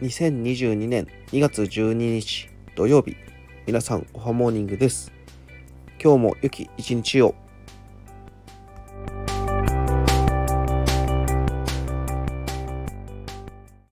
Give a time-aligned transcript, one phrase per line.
[0.00, 3.16] 2022年2月12日土曜日
[3.66, 5.10] 皆さんおはモーニングです。
[6.02, 7.45] 今日も良き一日を。